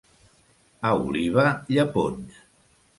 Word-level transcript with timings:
A 0.93 0.95
Oliva, 1.09 1.47
llepons. 1.77 2.45